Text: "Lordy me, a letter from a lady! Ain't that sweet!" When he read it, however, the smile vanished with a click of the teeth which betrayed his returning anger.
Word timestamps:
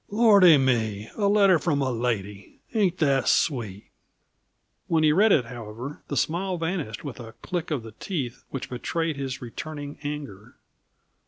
"Lordy 0.09 0.57
me, 0.57 1.11
a 1.15 1.27
letter 1.27 1.59
from 1.59 1.79
a 1.79 1.91
lady! 1.91 2.59
Ain't 2.73 2.97
that 2.97 3.27
sweet!" 3.27 3.91
When 4.87 5.03
he 5.03 5.11
read 5.13 5.31
it, 5.31 5.45
however, 5.45 6.01
the 6.07 6.17
smile 6.17 6.57
vanished 6.57 7.03
with 7.03 7.19
a 7.19 7.33
click 7.43 7.69
of 7.69 7.83
the 7.83 7.91
teeth 7.91 8.43
which 8.49 8.71
betrayed 8.71 9.15
his 9.17 9.43
returning 9.43 9.99
anger. 10.03 10.55